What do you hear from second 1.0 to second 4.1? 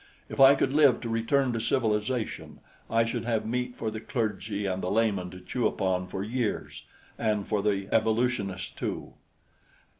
to return to civilization, I should have meat for the